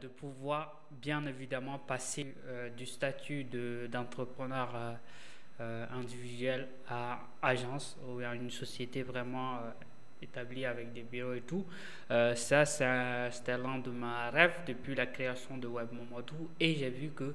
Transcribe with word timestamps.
de 0.00 0.08
pouvoir 0.08 0.82
bien 0.90 1.24
évidemment 1.26 1.78
passer 1.78 2.34
euh, 2.46 2.70
du 2.70 2.86
statut 2.86 3.44
d'entrepreneur 3.90 4.72
euh, 4.74 4.92
euh, 5.60 5.86
individuel 5.92 6.68
à 6.88 7.20
agence 7.42 7.98
ou 8.06 8.18
à 8.20 8.34
une 8.34 8.50
société 8.50 9.02
vraiment 9.02 9.58
établie 10.20 10.64
avec 10.64 10.92
des 10.92 11.02
bureaux 11.02 11.34
et 11.34 11.42
tout. 11.42 11.64
ça, 12.08 12.64
c'était 12.64 13.58
l'un 13.58 13.78
de 13.78 13.90
mes 13.90 14.28
rêves 14.32 14.54
depuis 14.66 14.94
la 14.94 15.06
création 15.06 15.56
de 15.56 15.66
Web 15.66 15.88
Momadou 15.92 16.50
et 16.60 16.74
j'ai 16.74 16.90
vu 16.90 17.08
que 17.10 17.34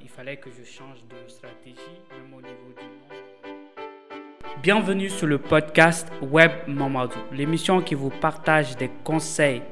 il 0.00 0.08
fallait 0.08 0.36
que 0.36 0.50
je 0.50 0.64
change 0.64 0.98
de 1.08 1.28
stratégie, 1.28 2.00
même 2.10 2.32
au 2.34 2.40
niveau 2.40 2.72
du 2.78 2.84
monde. 2.84 3.26
Bienvenue 4.62 5.10
sur 5.10 5.26
le 5.26 5.38
podcast 5.38 6.08
Web 6.22 6.50
Mamadou, 6.66 7.18
l'émission 7.32 7.80
qui 7.82 7.94
vous 7.94 8.10
partage 8.10 8.76
des 8.76 8.90
conseils 9.04 9.62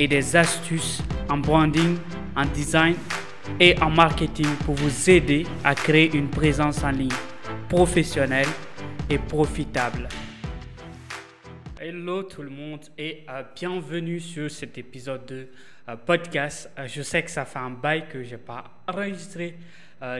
et 0.00 0.08
des 0.08 0.34
astuces 0.34 1.02
en 1.28 1.36
branding, 1.36 1.98
en 2.34 2.46
design 2.46 2.96
et 3.60 3.78
en 3.82 3.90
marketing 3.90 4.46
pour 4.64 4.74
vous 4.74 5.10
aider 5.10 5.44
à 5.62 5.74
créer 5.74 6.10
une 6.16 6.30
présence 6.30 6.82
en 6.82 6.90
ligne 6.90 7.12
professionnelle 7.68 8.48
et 9.10 9.18
profitable. 9.18 10.08
Hello 11.78 12.22
tout 12.22 12.40
le 12.40 12.48
monde 12.48 12.80
et 12.96 13.24
euh, 13.28 13.42
bienvenue 13.54 14.20
sur 14.20 14.50
cet 14.50 14.78
épisode 14.78 15.26
de 15.26 15.48
euh, 15.86 15.96
podcast. 15.96 16.70
Euh, 16.78 16.86
je 16.86 17.02
sais 17.02 17.22
que 17.22 17.30
ça 17.30 17.44
fait 17.44 17.58
un 17.58 17.68
bail 17.68 18.08
que 18.08 18.24
je 18.24 18.30
n'ai 18.30 18.38
pas 18.38 18.64
enregistré 18.88 19.56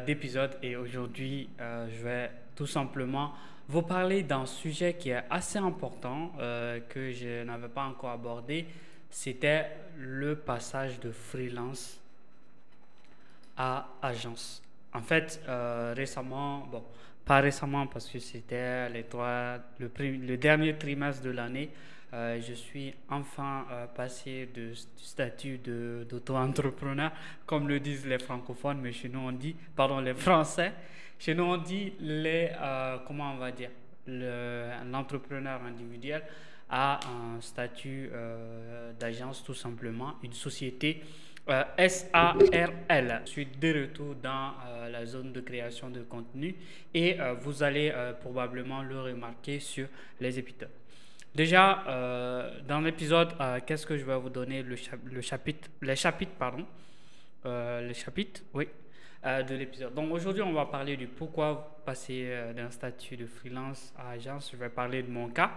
d'épisode 0.06 0.58
et 0.62 0.76
aujourd'hui 0.76 1.48
je 1.58 2.04
vais 2.04 2.30
tout 2.54 2.66
simplement 2.66 3.32
vous 3.66 3.80
parler 3.80 4.22
d'un 4.22 4.44
sujet 4.44 4.92
qui 4.92 5.08
est 5.08 5.22
assez 5.30 5.58
important 5.58 6.32
que 6.90 7.10
je 7.10 7.44
n'avais 7.44 7.68
pas 7.68 7.84
encore 7.84 8.10
abordé 8.10 8.66
c'était 9.10 9.66
le 9.98 10.36
passage 10.36 11.00
de 11.00 11.10
freelance 11.10 12.00
à 13.56 13.88
agence. 14.00 14.62
En 14.92 15.02
fait, 15.02 15.42
euh, 15.48 15.92
récemment, 15.96 16.66
bon, 16.70 16.82
pas 17.24 17.40
récemment 17.40 17.86
parce 17.86 18.08
que 18.08 18.18
c'était 18.18 18.88
les 18.88 19.04
trois, 19.04 19.58
le, 19.78 19.90
le, 19.98 20.36
dernier 20.36 20.76
trimestre 20.76 21.22
de 21.22 21.30
l'année, 21.30 21.70
euh, 22.12 22.40
je 22.40 22.54
suis 22.54 22.92
enfin 23.08 23.66
euh, 23.70 23.86
passé 23.86 24.48
du 24.52 24.74
statut 24.96 25.58
d'auto-entrepreneur, 25.58 27.12
comme 27.46 27.68
le 27.68 27.78
disent 27.78 28.06
les 28.06 28.18
francophones, 28.18 28.80
mais 28.80 28.92
chez 28.92 29.08
nous 29.08 29.20
on 29.20 29.32
dit, 29.32 29.54
pardon, 29.76 30.00
les 30.00 30.14
français, 30.14 30.72
chez 31.18 31.34
nous 31.34 31.44
on 31.44 31.58
dit 31.58 31.92
les, 32.00 32.50
comment 33.06 33.34
on 33.34 33.36
va 33.36 33.52
dire, 33.52 33.70
l'entrepreneur 34.06 35.62
individuel 35.62 36.22
a 36.70 37.00
un 37.06 37.40
statut 37.40 38.10
euh, 38.12 38.92
d'agence 38.98 39.42
tout 39.42 39.54
simplement, 39.54 40.14
une 40.22 40.32
société 40.32 41.02
euh, 41.48 41.64
SARL. 41.88 43.22
Je 43.24 43.30
suis 43.30 43.46
de 43.46 43.82
retour 43.82 44.14
dans 44.14 44.52
euh, 44.66 44.88
la 44.88 45.04
zone 45.04 45.32
de 45.32 45.40
création 45.40 45.90
de 45.90 46.02
contenu 46.02 46.54
et 46.94 47.16
vous 47.40 47.62
allez 47.62 47.92
probablement 48.20 48.82
le 48.82 49.00
remarquer 49.00 49.58
sur 49.58 49.88
les 50.20 50.38
épisodes. 50.38 50.70
Déjà, 51.34 51.84
dans 52.66 52.80
l'épisode, 52.80 53.34
qu'est-ce 53.64 53.86
que 53.86 53.96
je 53.96 54.04
vais 54.04 54.16
vous 54.16 54.30
donner? 54.30 54.62
Le, 54.64 54.76
le 55.04 55.20
chapitre, 55.20 55.68
les 55.80 55.94
chapitres, 55.94 56.32
pardon, 56.36 56.66
les 57.44 57.94
chapitres, 57.94 58.42
oui, 58.52 58.68
de 59.24 59.54
l'épisode. 59.54 59.94
Donc 59.94 60.12
aujourd'hui, 60.12 60.42
on 60.42 60.52
va 60.52 60.66
parler 60.66 60.96
du 60.96 61.06
pourquoi 61.06 61.80
passer 61.84 62.52
d'un 62.56 62.70
statut 62.70 63.16
de 63.16 63.26
freelance 63.26 63.94
à 63.96 64.10
agence. 64.10 64.50
Je 64.52 64.56
vais 64.56 64.70
parler 64.70 65.04
de 65.04 65.10
mon 65.10 65.28
cas. 65.28 65.52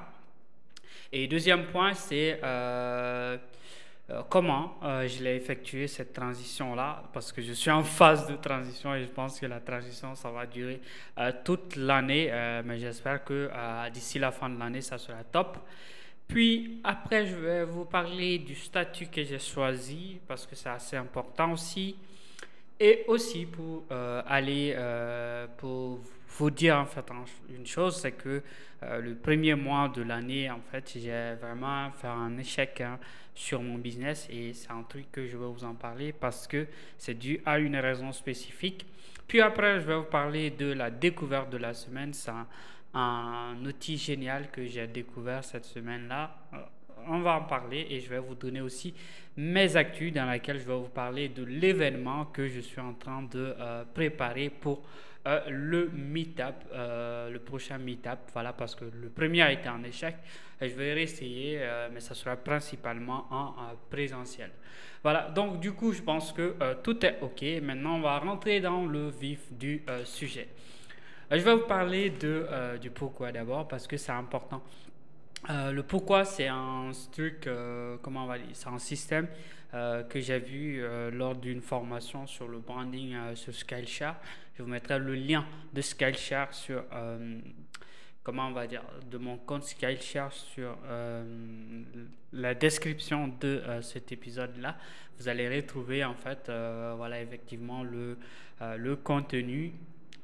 Et 1.15 1.27
deuxième 1.27 1.65
point, 1.65 1.93
c'est 1.93 2.39
euh, 2.43 3.37
euh, 4.09 4.21
comment 4.29 4.79
euh, 4.81 5.07
je 5.07 5.23
l'ai 5.23 5.35
effectué 5.35 5.87
cette 5.87 6.11
transition-là, 6.11 7.03
parce 7.13 7.31
que 7.31 7.39
je 7.41 7.53
suis 7.53 7.69
en 7.69 7.83
phase 7.83 8.27
de 8.27 8.35
transition 8.35 8.95
et 8.95 9.03
je 9.03 9.09
pense 9.09 9.39
que 9.39 9.45
la 9.45 9.59
transition, 9.59 10.15
ça 10.15 10.31
va 10.31 10.47
durer 10.47 10.81
toute 11.45 11.75
l'année, 11.75 12.31
mais 12.65 12.79
j'espère 12.79 13.23
que 13.23 13.49
d'ici 13.91 14.17
la 14.17 14.31
fin 14.31 14.49
de 14.49 14.57
l'année, 14.57 14.81
ça 14.81 14.97
sera 14.97 15.23
top. 15.23 15.59
Puis 16.27 16.79
après, 16.83 17.27
je 17.27 17.35
vais 17.35 17.63
vous 17.63 17.85
parler 17.85 18.39
du 18.39 18.55
statut 18.55 19.05
que 19.05 19.23
j'ai 19.23 19.37
choisi, 19.37 20.19
parce 20.27 20.47
que 20.47 20.55
c'est 20.55 20.69
assez 20.69 20.97
important 20.97 21.51
aussi. 21.51 21.95
Et 22.79 23.05
aussi 23.07 23.45
pour 23.45 23.83
aller, 24.27 24.75
pour 25.57 25.99
vous 26.37 26.49
dire 26.49 26.77
en 26.77 26.85
fait 26.85 27.05
une 27.49 27.65
chose, 27.65 27.97
c'est 28.01 28.13
que 28.13 28.41
euh, 28.83 29.01
le 29.01 29.15
premier 29.15 29.55
mois 29.55 29.89
de 29.89 30.01
l'année, 30.01 30.49
en 30.49 30.59
fait, 30.71 30.91
j'ai 30.95 31.35
vraiment 31.41 31.91
fait 31.91 32.07
un 32.07 32.37
échec 32.37 32.81
hein, 32.81 32.99
sur 33.35 33.61
mon 33.61 33.77
business 33.77 34.27
et 34.29 34.53
c'est 34.53 34.71
un 34.71 34.83
truc 34.83 35.11
que 35.11 35.25
je 35.25 35.37
vais 35.37 35.45
vous 35.45 35.63
en 35.63 35.75
parler 35.75 36.11
parce 36.11 36.47
que 36.47 36.67
c'est 36.97 37.13
dû 37.13 37.39
à 37.45 37.59
une 37.59 37.75
raison 37.75 38.11
spécifique. 38.11 38.85
Puis 39.27 39.41
après, 39.41 39.79
je 39.79 39.85
vais 39.85 39.95
vous 39.95 40.03
parler 40.03 40.49
de 40.51 40.73
la 40.73 40.89
découverte 40.89 41.49
de 41.49 41.57
la 41.57 41.73
semaine. 41.73 42.13
C'est 42.13 42.31
un, 42.93 43.65
outil 43.65 43.97
génial 43.97 44.51
que 44.51 44.65
j'ai 44.65 44.85
découvert 44.87 45.43
cette 45.43 45.65
semaine-là. 45.65 46.35
On 47.07 47.19
va 47.19 47.35
en 47.35 47.43
parler 47.43 47.87
et 47.89 47.99
je 47.99 48.09
vais 48.09 48.19
vous 48.19 48.35
donner 48.35 48.61
aussi 48.61 48.93
mes 49.37 49.75
actus 49.75 50.13
dans 50.13 50.29
lesquelles 50.29 50.59
je 50.59 50.65
vais 50.65 50.75
vous 50.75 50.89
parler 50.89 51.29
de 51.29 51.43
l'événement 51.43 52.25
que 52.25 52.47
je 52.47 52.59
suis 52.59 52.79
en 52.79 52.93
train 52.93 53.23
de 53.23 53.55
euh, 53.59 53.83
préparer 53.93 54.49
pour 54.49 54.83
euh, 55.25 55.39
le 55.49 55.89
meetup, 55.89 56.55
euh, 56.73 57.29
le 57.29 57.39
prochain 57.39 57.77
meetup, 57.77 58.19
voilà, 58.33 58.53
parce 58.53 58.75
que 58.75 58.85
le 58.85 59.09
premier 59.09 59.41
a 59.41 59.51
été 59.51 59.67
un 59.69 59.83
échec. 59.83 60.15
Et 60.61 60.69
je 60.69 60.75
vais 60.75 60.93
réessayer, 60.93 61.59
mais 61.93 61.99
ça 61.99 62.13
sera 62.13 62.37
principalement 62.37 63.25
en 63.31 63.53
présentiel. 63.89 64.49
Voilà, 65.01 65.29
donc 65.29 65.59
du 65.59 65.73
coup, 65.73 65.91
je 65.91 66.01
pense 66.01 66.31
que 66.31 66.55
tout 66.81 67.05
est 67.05 67.17
OK. 67.21 67.43
Maintenant, 67.61 67.97
on 67.97 68.01
va 68.01 68.17
rentrer 68.19 68.61
dans 68.61 68.85
le 68.85 69.09
vif 69.09 69.51
du 69.51 69.83
sujet. 70.05 70.47
je 71.29 71.35
vais 71.35 71.55
vous 71.55 71.67
parler 71.67 72.11
de, 72.11 72.77
du 72.79 72.91
pourquoi 72.91 73.33
d'abord, 73.33 73.67
parce 73.67 73.87
que 73.87 73.97
c'est 73.97 74.13
important. 74.13 74.63
Le 75.49 75.81
pourquoi, 75.81 76.25
c'est 76.25 76.47
un 76.47 76.91
truc, 77.11 77.49
comment 78.01 78.23
on 78.23 78.27
va 78.27 78.37
dire, 78.37 78.47
c'est 78.53 78.69
un 78.69 78.79
système 78.79 79.27
que 79.71 80.19
j'ai 80.19 80.39
vu 80.39 80.83
lors 81.11 81.35
d'une 81.35 81.61
formation 81.61 82.27
sur 82.27 82.47
le 82.47 82.59
branding 82.59 83.15
sur 83.35 83.53
Skillshare. 83.53 84.15
Je 84.55 84.61
vous 84.61 84.69
mettrai 84.69 84.99
le 84.99 85.15
lien 85.15 85.45
de 85.73 85.81
Skillshare 85.81 86.53
sur, 86.53 86.83
euh, 86.93 87.39
comment 88.21 88.47
on 88.47 88.51
va 88.51 88.67
dire, 88.67 88.83
de 89.09 89.17
mon 89.17 89.37
compte 89.37 89.63
Skillshare 89.63 90.31
sur 90.31 90.77
euh, 90.85 91.83
la 92.33 92.53
description 92.53 93.29
de 93.39 93.63
euh, 93.65 93.81
cet 93.81 94.11
épisode-là. 94.11 94.77
Vous 95.17 95.27
allez 95.27 95.49
retrouver 95.55 96.03
en 96.03 96.13
fait, 96.13 96.51
voilà, 96.97 97.21
effectivement 97.21 97.83
le, 97.83 98.17
le 98.77 98.95
contenu 98.95 99.73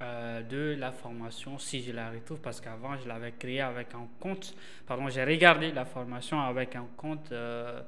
euh, 0.02 0.42
de 0.44 0.80
la 0.80 0.94
formation 0.94 1.58
si 1.58 1.84
je 1.84 1.92
la 1.92 2.10
retrouve 2.10 2.40
parce 2.40 2.62
qu'avant 2.62 2.98
je 2.98 3.06
l'avais 3.06 3.34
créé 3.34 3.60
avec 3.60 3.94
un 3.94 4.08
compte, 4.18 4.56
pardon, 4.88 5.10
j'ai 5.10 5.26
regardé 5.26 5.74
la 5.74 5.84
formation 5.84 6.40
avec 6.40 6.78
un 6.78 6.88
compte 6.96 7.34
euh, 7.34 7.82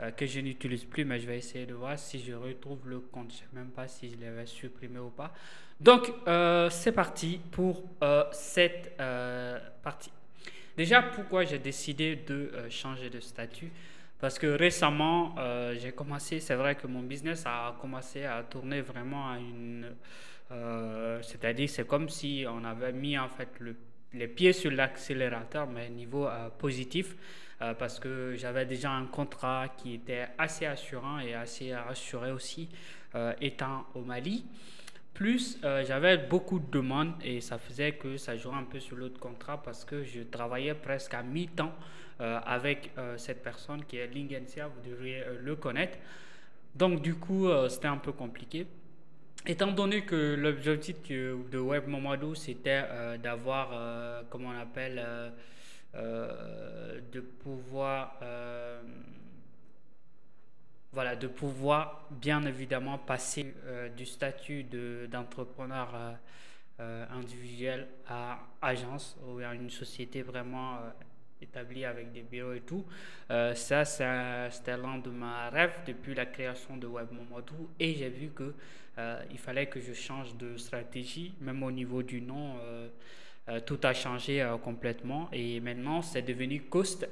euh, 0.00 0.12
que 0.12 0.24
je 0.24 0.38
n'utilise 0.38 0.84
plus, 0.84 1.04
mais 1.04 1.18
je 1.18 1.26
vais 1.26 1.36
essayer 1.36 1.66
de 1.66 1.74
voir 1.74 1.98
si 1.98 2.20
je 2.20 2.32
retrouve 2.32 2.88
le 2.88 3.00
compte. 3.00 3.32
Je 3.32 3.38
sais 3.38 3.48
même 3.52 3.70
pas 3.70 3.88
si 3.88 4.08
je 4.08 4.24
l'avais 4.24 4.46
supprimé 4.46 5.00
ou 5.00 5.10
pas. 5.10 5.32
Donc, 5.80 6.12
c'est 6.70 6.92
parti 6.92 7.40
pour 7.52 7.84
cette 8.32 8.96
partie. 9.82 10.10
Déjà, 10.76 11.02
pourquoi 11.02 11.44
j'ai 11.44 11.60
décidé 11.60 12.16
de 12.16 12.50
changer 12.68 13.10
de 13.10 13.20
statut? 13.20 13.70
Parce 14.20 14.40
que 14.40 14.46
récemment, 14.46 15.36
j'ai 15.78 15.92
commencé, 15.92 16.40
c'est 16.40 16.56
vrai 16.56 16.74
que 16.74 16.88
mon 16.88 17.02
business 17.02 17.44
a 17.46 17.76
commencé 17.80 18.24
à 18.24 18.42
tourner 18.42 18.80
vraiment 18.80 19.30
à 19.30 19.38
une 19.38 19.86
euh, 20.50 21.20
c'est-à-dire, 21.22 21.68
c'est 21.68 21.86
comme 21.86 22.08
si 22.08 22.44
on 22.48 22.64
avait 22.64 22.92
mis 22.92 23.18
en 23.18 23.28
fait 23.28 23.48
le, 23.60 23.76
les 24.12 24.28
pieds 24.28 24.52
sur 24.52 24.70
l'accélérateur, 24.70 25.66
mais 25.66 25.90
niveau 25.90 26.26
euh, 26.26 26.48
positif, 26.50 27.16
euh, 27.60 27.74
parce 27.74 27.98
que 27.98 28.34
j'avais 28.36 28.64
déjà 28.64 28.90
un 28.90 29.06
contrat 29.06 29.68
qui 29.76 29.94
était 29.94 30.28
assez 30.38 30.64
assurant 30.66 31.18
et 31.18 31.34
assez 31.34 31.74
rassuré 31.74 32.32
aussi, 32.32 32.68
étant 33.40 33.86
au 33.94 34.02
Mali. 34.02 34.44
Plus, 35.14 35.58
j'avais 35.62 36.18
beaucoup 36.18 36.60
de 36.60 36.70
demandes 36.70 37.14
et 37.24 37.40
ça 37.40 37.58
faisait 37.58 37.92
que 37.92 38.18
ça 38.18 38.36
jouait 38.36 38.54
un 38.54 38.64
peu 38.64 38.78
sur 38.78 38.96
l'autre 38.96 39.18
contrat 39.18 39.60
parce 39.60 39.84
que 39.84 40.04
je 40.04 40.20
travaillais 40.20 40.74
presque 40.74 41.14
à 41.14 41.22
mi-temps 41.22 41.72
avec 42.20 42.92
cette 43.16 43.42
personne 43.42 43.84
qui 43.86 43.96
est 43.96 44.06
Lingensia, 44.14 44.68
vous 44.68 44.88
devriez 44.88 45.24
le 45.40 45.56
connaître. 45.56 45.96
Donc, 46.76 47.00
du 47.00 47.14
coup, 47.14 47.48
c'était 47.68 47.88
un 47.88 47.96
peu 47.96 48.12
compliqué. 48.12 48.66
Étant 49.46 49.72
donné 49.72 50.02
que 50.02 50.34
l'objectif 50.34 50.96
de 51.08 51.58
Web 51.58 51.86
Momadou, 51.86 52.34
c'était 52.34 52.84
euh, 52.84 53.16
d'avoir, 53.16 53.70
euh, 53.72 54.22
comment 54.28 54.50
on 54.50 54.60
appelle, 54.60 55.02
euh, 55.94 57.00
de 57.12 57.20
pouvoir, 57.20 58.20
voilà, 60.92 61.16
de 61.16 61.28
pouvoir 61.28 62.06
bien 62.10 62.44
évidemment 62.44 62.98
passer 62.98 63.54
du 63.96 64.04
statut 64.04 64.64
d'entrepreneur 65.10 66.18
individuel 66.78 67.88
à 68.06 68.38
agence 68.60 69.16
ou 69.26 69.38
à 69.38 69.54
une 69.54 69.70
société 69.70 70.22
vraiment 70.22 70.78
établi 71.42 71.84
avec 71.84 72.12
des 72.12 72.22
bureaux 72.22 72.52
et 72.52 72.60
tout. 72.60 72.84
Euh, 73.30 73.54
ça, 73.54 73.84
c'était 73.84 74.76
l'un 74.76 74.98
de 74.98 75.10
mes 75.10 75.48
rêves 75.50 75.74
depuis 75.86 76.14
la 76.14 76.26
création 76.26 76.76
de 76.76 76.86
Web 76.86 77.08
Et 77.78 77.94
j'ai 77.94 78.08
vu 78.08 78.28
que 78.28 78.54
euh, 78.98 79.22
il 79.30 79.38
fallait 79.38 79.66
que 79.66 79.80
je 79.80 79.92
change 79.92 80.36
de 80.36 80.56
stratégie, 80.56 81.34
même 81.40 81.62
au 81.62 81.70
niveau 81.70 82.02
du 82.02 82.20
nom. 82.20 82.56
Euh, 82.62 82.88
tout 83.64 83.78
a 83.84 83.94
changé 83.94 84.46
complètement 84.62 85.30
et 85.32 85.58
maintenant 85.60 86.02
c'est 86.02 86.20
devenu 86.20 86.64
Cost, 86.64 87.08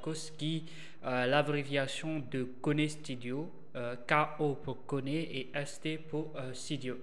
Cost 0.00 0.34
qui 0.38 0.64
l'abréviation 1.02 2.20
de 2.30 2.44
Kone 2.62 2.88
Studio, 2.88 3.52
K-O 3.74 4.54
pour 4.54 4.86
Kone 4.86 5.08
et 5.08 5.50
ST 5.66 5.98
pour 6.08 6.32
Studio. 6.54 6.96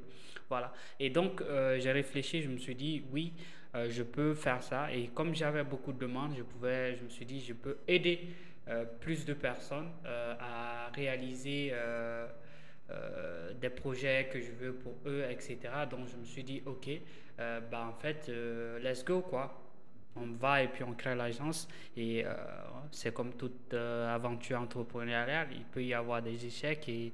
Voilà. 0.52 0.74
Et 1.00 1.10
donc 1.10 1.42
j'ai 1.78 1.92
réfléchi, 1.92 2.42
je 2.42 2.50
me 2.50 2.58
suis 2.58 2.76
dit 2.76 3.04
oui. 3.12 3.34
Euh, 3.76 3.88
je 3.90 4.04
peux 4.04 4.34
faire 4.34 4.62
ça. 4.62 4.92
Et 4.94 5.08
comme 5.08 5.34
j'avais 5.34 5.64
beaucoup 5.64 5.94
de 5.94 6.00
demandes, 6.00 6.34
je, 6.38 6.44
pouvais, 6.44 6.96
je 6.98 7.04
me 7.04 7.10
suis 7.10 7.26
dit, 7.26 7.40
je 7.42 7.54
peux 7.54 7.78
aider 7.88 8.28
euh, 8.68 8.86
plus 9.00 9.26
de 9.26 9.34
personnes 9.34 9.90
euh, 10.06 10.36
à 10.40 10.92
réaliser 10.94 11.74
des 13.62 13.70
projets 13.70 14.28
que 14.32 14.42
je 14.42 14.52
veux 14.52 14.74
pour 14.74 14.94
eux, 15.06 15.24
etc. 15.30 15.58
Donc 15.90 16.08
je 16.12 16.18
me 16.18 16.26
suis 16.26 16.44
dit, 16.44 16.62
ok, 16.66 16.90
bah, 17.38 17.88
en 17.88 17.94
fait, 17.94 18.30
let's 18.84 19.06
go, 19.06 19.22
quoi. 19.22 19.61
On 20.16 20.28
va 20.40 20.64
et 20.64 20.68
puis 20.68 20.84
on 20.84 20.94
crée 20.94 21.16
l'agence. 21.16 21.68
Et 21.96 22.26
c'est 22.92 23.14
comme 23.14 23.34
toute 23.34 23.74
aventure 23.74 24.60
entrepreneuriale, 24.60 25.48
il 25.54 25.64
peut 25.64 25.84
y 25.84 25.94
avoir 25.94 26.22
des 26.22 26.46
échecs 26.46 26.88
et, 26.90 27.14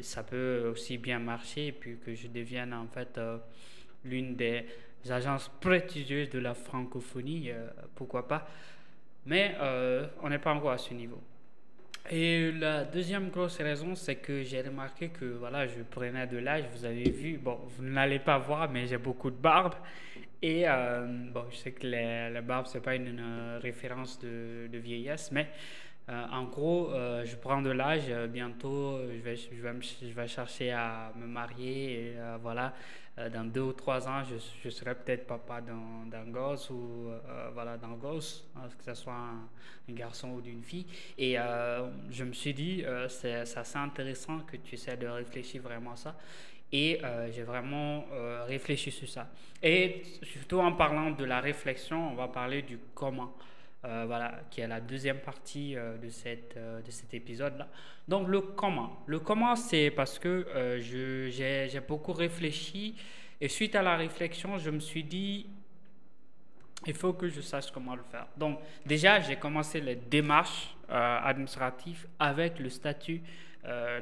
ça 0.00 0.22
peut 0.22 0.70
aussi 0.72 0.96
bien 0.96 1.18
marcher. 1.18 1.66
Et 1.66 1.72
puis 1.72 1.98
que 1.98 2.14
je 2.14 2.28
devienne 2.28 2.72
en 2.72 2.86
fait 2.86 3.20
l'une 4.04 4.34
des 4.36 4.64
agences 5.10 5.50
prestigieuses 5.60 6.30
de 6.30 6.38
la 6.38 6.54
francophonie, 6.54 7.50
euh, 7.50 7.68
pourquoi 7.94 8.28
pas. 8.28 8.48
Mais 9.26 9.56
euh, 9.60 10.06
on 10.22 10.28
n'est 10.28 10.38
pas 10.38 10.52
encore 10.52 10.72
à 10.72 10.78
ce 10.78 10.94
niveau. 10.94 11.20
Et 12.10 12.50
la 12.52 12.84
deuxième 12.84 13.30
grosse 13.30 13.58
raison, 13.58 13.94
c'est 13.94 14.16
que 14.16 14.42
j'ai 14.42 14.60
remarqué 14.60 15.08
que 15.08 15.24
voilà, 15.24 15.66
je 15.66 15.82
prenais 15.82 16.26
de 16.26 16.38
l'âge. 16.38 16.64
Vous 16.74 16.84
avez 16.84 17.08
vu, 17.10 17.38
bon, 17.38 17.58
vous 17.64 17.84
n'allez 17.84 18.18
pas 18.18 18.38
voir, 18.38 18.68
mais 18.70 18.86
j'ai 18.86 18.98
beaucoup 18.98 19.30
de 19.30 19.36
barbe. 19.36 19.74
Et 20.42 20.68
euh, 20.68 21.06
bon, 21.32 21.44
je 21.50 21.56
sais 21.56 21.70
que 21.70 21.86
la 21.86 22.40
barbe, 22.42 22.66
c'est 22.66 22.82
pas 22.82 22.96
une, 22.96 23.58
référence 23.62 24.18
de, 24.18 24.68
vieillesse, 24.78 25.30
mais 25.30 25.48
en 26.08 26.44
gros, 26.44 26.90
je 27.24 27.36
prends 27.36 27.62
de 27.62 27.70
l'âge. 27.70 28.10
bientôt, 28.28 28.98
je 29.08 30.12
vais, 30.12 30.26
chercher 30.26 30.72
à 30.72 31.12
me 31.16 31.26
marier. 31.26 31.92
Et 31.92 32.14
voilà, 32.42 32.74
euh, 33.18 33.28
dans 33.28 33.44
deux 33.44 33.60
ou 33.60 33.72
trois 33.74 34.08
ans, 34.08 34.22
je, 34.24 34.70
serai 34.70 34.94
peut-être 34.94 35.26
papa 35.26 35.60
d'un 35.60 36.24
gosse 36.28 36.70
ou 36.70 37.08
euh, 37.08 37.50
voilà, 37.52 37.76
d'un 37.76 37.92
gosse, 37.92 38.48
hein, 38.56 38.68
que 38.78 38.84
ce 38.84 38.94
soit 38.94 39.12
un, 39.12 39.92
garçon 39.92 40.30
ou 40.30 40.40
d'une 40.40 40.62
fille. 40.62 40.86
Et 41.18 41.38
euh, 41.38 41.90
je 42.10 42.24
me 42.24 42.32
suis 42.32 42.54
dit, 42.54 42.84
c'est 43.08 43.34
assez 43.34 43.76
intéressant 43.76 44.40
que 44.40 44.56
tu 44.56 44.76
essaies 44.76 44.96
de 44.96 45.06
réfléchir 45.06 45.60
vraiment 45.60 45.92
à 45.92 45.96
ça. 45.96 46.16
Et 46.74 47.02
j'ai 47.34 47.42
vraiment 47.42 48.06
réfléchi 48.46 48.90
sur 48.90 49.06
ça. 49.06 49.28
Et 49.62 50.02
surtout 50.22 50.60
en 50.60 50.72
parlant 50.72 51.10
de 51.10 51.24
la 51.24 51.40
réflexion, 51.40 52.12
on 52.12 52.14
va 52.14 52.28
parler 52.28 52.62
du 52.62 52.78
comment. 52.94 53.36
Euh, 53.84 54.04
voilà, 54.06 54.42
qui 54.48 54.60
est 54.60 54.68
la 54.68 54.80
deuxième 54.80 55.18
partie 55.18 55.76
euh, 55.76 55.98
de, 55.98 56.08
cette, 56.08 56.56
euh, 56.56 56.80
de 56.82 56.90
cet 56.92 57.14
épisode-là. 57.14 57.66
Donc 58.06 58.28
le 58.28 58.40
comment. 58.40 59.02
Le 59.06 59.18
comment, 59.18 59.56
c'est 59.56 59.90
parce 59.90 60.20
que 60.20 60.46
j'ai 60.80 61.80
beaucoup 61.88 62.12
réfléchi 62.12 62.94
et 63.40 63.48
suite 63.48 63.74
à 63.74 63.82
la 63.82 63.96
réflexion, 63.96 64.56
je 64.56 64.70
me 64.70 64.78
suis 64.78 65.02
dit, 65.02 65.48
il 66.86 66.94
faut 66.94 67.12
que 67.14 67.28
je 67.28 67.40
sache 67.40 67.72
comment 67.72 67.96
le 67.96 68.04
faire. 68.04 68.28
Donc 68.36 68.60
déjà, 68.86 69.18
j'ai 69.18 69.34
commencé 69.34 69.80
les 69.80 69.96
démarches 69.96 70.76
administratives 70.88 72.06
avec 72.20 72.60
le 72.60 72.68
statut, 72.68 73.20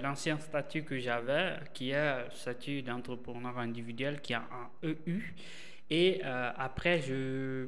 l'ancien 0.03 0.39
statut 0.39 0.83
que 0.83 0.99
j'avais, 0.99 1.55
qui 1.73 1.91
est 1.91 2.25
le 2.25 2.31
statut 2.35 2.83
d'entrepreneur 2.83 3.59
individuel, 3.59 4.21
qui 4.21 4.35
a 4.35 4.43
un 4.43 4.89
EU. 4.89 5.35
Et 5.89 6.23
après, 6.23 7.01
je 7.01 7.67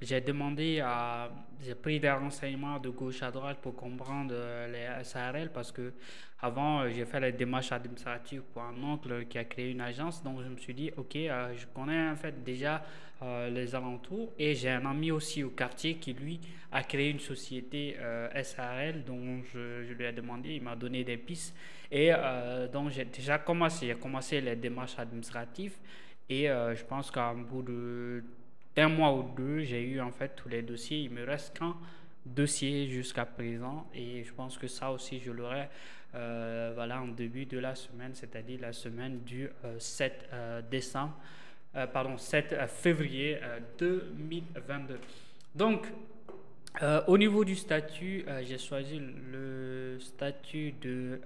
j'ai 0.00 0.20
demandé 0.20 0.80
à. 0.80 1.30
J'ai 1.62 1.74
pris 1.74 2.00
des 2.00 2.10
renseignements 2.10 2.78
de 2.78 2.88
gauche 2.88 3.22
à 3.22 3.30
droite 3.30 3.58
pour 3.60 3.76
comprendre 3.76 4.34
les 4.72 5.04
SARL 5.04 5.50
parce 5.52 5.70
que 5.70 5.92
avant, 6.42 6.88
j'ai 6.88 7.04
fait 7.04 7.20
les 7.20 7.32
démarches 7.32 7.70
administratives 7.70 8.42
pour 8.52 8.62
un 8.62 8.82
oncle 8.82 9.26
qui 9.26 9.36
a 9.36 9.44
créé 9.44 9.70
une 9.70 9.82
agence. 9.82 10.22
Donc, 10.22 10.40
je 10.42 10.48
me 10.48 10.56
suis 10.56 10.72
dit, 10.72 10.90
OK, 10.96 11.14
euh, 11.16 11.54
je 11.54 11.66
connais 11.66 12.08
en 12.08 12.16
fait 12.16 12.42
déjà 12.42 12.82
euh, 13.22 13.50
les 13.50 13.74
alentours 13.74 14.32
et 14.38 14.54
j'ai 14.54 14.70
un 14.70 14.86
ami 14.86 15.10
aussi 15.10 15.44
au 15.44 15.50
quartier 15.50 15.96
qui, 15.96 16.14
lui, 16.14 16.40
a 16.72 16.82
créé 16.82 17.10
une 17.10 17.20
société 17.20 17.96
euh, 17.98 18.42
SARL 18.42 19.04
dont 19.04 19.42
je, 19.52 19.84
je, 19.84 19.92
lui 19.92 20.04
ai 20.04 20.12
demandé, 20.12 20.54
il 20.54 20.62
m'a 20.62 20.76
donné 20.76 21.04
des 21.04 21.18
pistes. 21.18 21.54
Et 21.92 22.10
donc, 22.72 22.90
j'ai 22.90 23.04
déjà 23.04 23.38
commencé, 23.38 23.88
j'ai 23.88 23.96
commencé 23.96 24.40
les 24.40 24.54
démarches 24.54 24.96
administratives 24.96 25.74
et 26.28 26.44
je 26.46 26.84
pense 26.84 27.10
qu'à 27.10 27.34
bout 27.34 27.62
de 27.62 28.22
mois 28.88 29.12
ou 29.12 29.22
deux, 29.36 29.60
j'ai 29.60 29.82
eu 29.82 30.00
en 30.00 30.10
fait 30.10 30.34
tous 30.36 30.48
les 30.48 30.62
dossiers. 30.62 30.98
Il 30.98 31.10
me 31.10 31.24
reste 31.24 31.58
qu'un 31.58 31.76
dossier 32.26 32.88
jusqu'à 32.88 33.24
présent 33.24 33.86
et 33.94 34.24
je 34.24 34.32
pense 34.32 34.58
que 34.58 34.66
ça 34.66 34.90
aussi 34.90 35.20
je 35.20 35.32
l'aurai 35.32 35.68
euh, 36.14 36.72
voilà 36.74 37.00
en 37.00 37.06
début 37.06 37.46
de 37.46 37.58
la 37.58 37.74
semaine, 37.74 38.10
c'est-à-dire 38.14 38.60
la 38.60 38.72
semaine 38.72 39.20
du 39.20 39.48
7 39.78 40.12
euh, 40.12 40.34
euh, 40.34 40.62
décembre, 40.68 41.14
pardon 41.92 42.18
7 42.18 42.56
février 42.68 43.38
2022. 43.78 44.98
Donc 45.54 45.86
au 47.06 47.18
niveau 47.18 47.44
du 47.44 47.54
statut, 47.54 48.24
j'ai 48.42 48.58
choisi 48.58 49.00
le 49.00 49.98
statut 50.00 50.72
de 50.80 51.20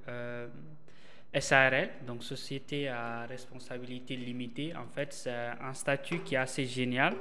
SARL, 1.41 1.91
donc 2.07 2.23
Société 2.23 2.89
à 2.89 3.27
responsabilité 3.27 4.17
limitée, 4.17 4.75
en 4.77 4.87
fait, 4.87 5.13
c'est 5.13 5.33
un 5.61 5.75
statut 5.75 6.21
qui 6.21 6.35
est 6.35 6.39
assez 6.39 6.65
génial 6.65 7.15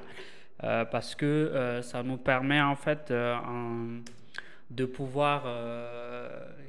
euh, 0.63 0.85
parce 0.85 1.15
que 1.15 1.25
euh, 1.25 1.81
ça 1.81 2.03
nous 2.03 2.17
permet 2.17 2.61
en 2.61 2.75
fait 2.75 3.11
euh, 3.11 3.99
de 4.69 4.85
pouvoir, 4.85 5.43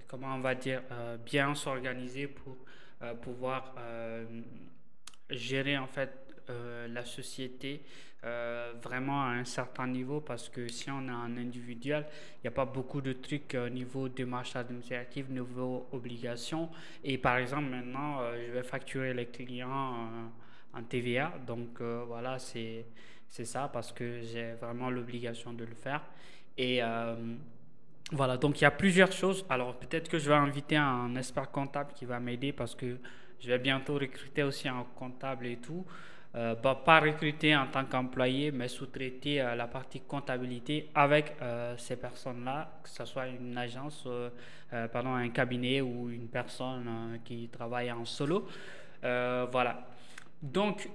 comment 0.09 0.35
on 0.35 0.41
va 0.41 0.55
dire, 0.55 0.83
bien 1.25 1.55
s'organiser 1.55 2.27
pour 2.27 2.57
pouvoir 3.23 3.75
gérer 5.31 5.79
en 5.79 5.87
fait 5.87 6.11
la 6.49 7.05
société 7.05 7.83
euh, 8.25 8.73
vraiment 8.83 9.23
à 9.23 9.33
un 9.33 9.45
certain 9.45 9.87
niveau 9.87 10.23
parce 10.23 10.49
que 10.49 10.67
si 10.69 10.91
on 10.91 11.09
a 11.09 11.13
un 11.13 11.37
individuel, 11.37 12.07
il 12.37 12.41
n'y 12.45 12.49
a 12.49 12.53
pas 12.53 12.65
beaucoup 12.65 13.03
de 13.03 13.13
trucs 13.13 13.55
au 13.55 13.69
niveau 13.69 14.09
démarche 14.09 14.57
administrative, 14.57 15.31
niveau 15.31 15.87
obligation. 15.93 16.71
Et 17.03 17.19
par 17.19 17.37
exemple, 17.37 17.65
maintenant, 17.65 18.21
euh, 18.23 18.47
je 18.47 18.53
vais 18.53 18.63
facturer 18.63 19.13
les 19.13 19.27
clients 19.27 19.95
euh, 19.95 20.79
en 20.79 20.83
TVA. 20.85 21.35
Donc 21.47 21.83
voilà, 21.83 22.39
c'est 22.39 22.87
ça 23.29 23.69
parce 23.71 23.93
que 23.93 24.23
j'ai 24.23 24.53
vraiment 24.55 24.89
l'obligation 24.89 25.53
de 25.53 25.65
le 25.65 25.75
faire. 25.75 26.03
Et 26.57 26.81
voilà, 28.13 28.37
donc 28.39 28.61
il 28.61 28.65
y 28.65 28.67
a 28.67 28.71
plusieurs 28.71 29.13
choses. 29.13 29.45
Alors 29.51 29.79
peut-être 29.79 30.09
que 30.09 30.19
je 30.19 30.31
vais 30.31 30.37
inviter 30.37 30.77
un 30.77 31.15
expert 31.17 31.51
comptable 31.51 31.93
qui 31.95 32.07
va 32.07 32.21
m'aider 32.21 32.53
parce 32.53 32.75
que 32.75 32.97
je 33.39 33.49
vais 33.49 33.59
bientôt 33.59 33.95
recruter 33.95 34.43
aussi 34.43 34.67
un 34.67 34.87
comptable 34.97 35.47
et 35.47 35.57
tout. 35.57 35.85
Euh, 36.37 36.57
pas 36.57 36.99
recruter 36.99 37.55
en 37.55 37.69
tant 37.69 37.85
qu'employé, 37.85 38.51
mais 38.51 38.67
sous-traiter 38.67 39.41
euh, 39.41 39.55
la 39.55 39.69
partie 39.69 40.01
comptabilité 40.01 40.89
avec 40.93 41.37
euh, 41.41 41.77
ces 41.77 41.95
personnes-là, 41.95 42.81
que 42.83 42.89
ce 42.89 43.05
soit 43.05 43.29
une 43.29 43.57
agence, 43.57 44.09
pardon, 44.93 45.15
un 45.15 45.29
cabinet 45.29 45.81
ou 45.81 46.11
une 46.11 46.27
personne 46.27 47.21
qui 47.25 47.49
travaille 47.49 47.93
en 47.93 48.05
solo. 48.05 48.49
voilà. 49.03 49.87
Donc, 50.43 50.89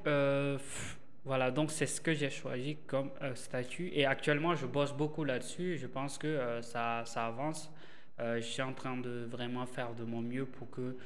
voilà, 1.23 1.51
donc 1.51 1.71
c'est 1.71 1.85
ce 1.85 2.01
que 2.01 2.13
j'ai 2.13 2.29
choisi 2.29 2.77
comme 2.85 3.11
statut. 3.35 3.89
Et 3.93 4.05
actuellement, 4.05 4.55
je 4.55 4.65
bosse 4.65 4.91
beaucoup 4.91 5.23
là-dessus. 5.23 5.77
Je 5.77 5.87
pense 5.87 6.17
que 6.17 6.59
ça, 6.61 7.03
ça 7.05 7.27
avance. 7.27 7.71
je 8.19 8.41
suis 8.41 8.61
en 8.61 8.73
train 8.73 8.97
de 8.97 9.25
vraiment 9.31 9.65
faire 9.65 9.93
de 9.93 10.03
mon 10.03 10.21
mieux 10.21 10.45
pour 10.45 10.69
que 10.69 10.97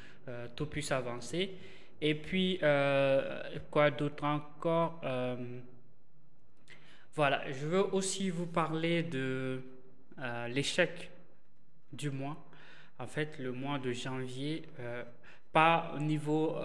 tout 0.55 0.65
puisse 0.65 0.91
avancer. 0.91 1.55
Et 2.05 2.15
puis, 2.15 2.59
euh, 2.63 3.39
quoi 3.71 3.89
d'autre 3.89 4.25
encore 4.25 4.99
euh, 5.05 5.37
Voilà, 7.15 7.49
je 7.49 7.65
veux 7.65 7.95
aussi 7.95 8.29
vous 8.29 8.45
parler 8.45 9.03
de 9.03 9.61
euh, 10.19 10.47
l'échec 10.49 11.09
du 11.93 12.11
mois. 12.11 12.45
En 12.99 13.07
fait, 13.07 13.39
le 13.39 13.53
mois 13.53 13.79
de 13.79 13.93
janvier, 13.93 14.63
pas 15.53 15.93
au 15.95 15.99
niveau, 15.99 16.55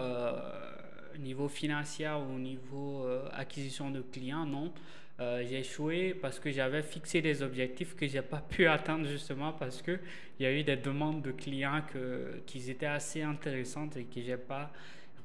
niveau 1.17 1.47
financier 1.47 2.09
ou 2.09 2.35
au 2.35 2.39
niveau 2.39 3.05
acquisition 3.31 3.89
de 3.89 4.01
clients, 4.01 4.45
non. 4.45 4.73
j'ai 5.19 5.59
échoué 5.59 6.13
parce 6.13 6.39
que 6.39 6.51
j'avais 6.51 6.83
fixé 6.83 7.21
des 7.21 7.41
objectifs 7.41 7.95
que 7.95 8.07
j'ai 8.07 8.21
pas 8.21 8.41
pu 8.49 8.67
atteindre 8.67 9.07
justement 9.07 9.53
parce 9.53 9.81
que 9.81 9.99
il 10.39 10.43
y 10.43 10.45
a 10.45 10.53
eu 10.53 10.63
des 10.63 10.77
demandes 10.77 11.21
de 11.21 11.31
clients 11.31 11.81
que, 11.91 12.41
qui 12.45 12.69
étaient 12.69 12.85
assez 12.85 13.23
intéressantes 13.23 13.97
et 13.97 14.05
que 14.05 14.21
j'ai 14.21 14.37
pas 14.37 14.71